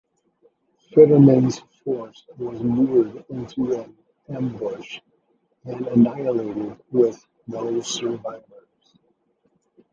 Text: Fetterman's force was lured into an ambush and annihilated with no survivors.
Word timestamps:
Fetterman's 0.89 1.59
force 1.59 2.25
was 2.39 2.59
lured 2.61 3.23
into 3.29 3.71
an 3.81 3.95
ambush 4.29 4.99
and 5.65 5.85
annihilated 5.89 6.79
with 6.89 7.23
no 7.45 7.79
survivors. 7.81 8.97